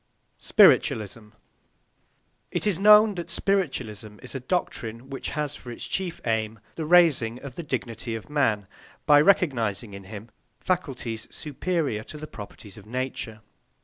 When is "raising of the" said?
6.87-7.61